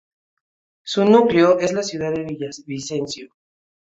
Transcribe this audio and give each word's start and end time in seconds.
Su 0.81 1.05
núcleo 1.05 1.59
es 1.59 1.73
la 1.73 1.83
ciudad 1.83 2.11
de 2.11 2.23
Villavicencio. 2.23 3.29